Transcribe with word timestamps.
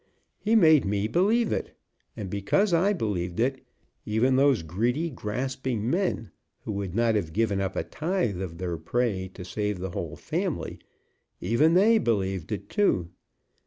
He 0.39 0.55
made 0.55 0.83
me 0.83 1.07
believe 1.07 1.51
it; 1.51 1.77
and 2.17 2.27
because 2.27 2.73
I 2.73 2.91
believed 2.91 3.39
it, 3.39 3.63
even 4.03 4.35
those 4.35 4.63
greedy, 4.63 5.11
grasping 5.11 5.87
men, 5.87 6.31
who 6.61 6.71
would 6.71 6.95
not 6.95 7.13
have 7.13 7.33
given 7.33 7.61
up 7.61 7.75
a 7.75 7.83
tithe 7.83 8.41
of 8.41 8.57
their 8.57 8.77
prey 8.79 9.27
to 9.35 9.45
save 9.45 9.77
the 9.77 9.91
whole 9.91 10.15
family, 10.15 10.79
even 11.39 11.75
they 11.75 11.99
believed 11.99 12.51
it 12.51 12.67
too. 12.67 13.09